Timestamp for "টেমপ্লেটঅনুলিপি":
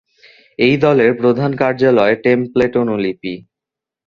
2.23-3.33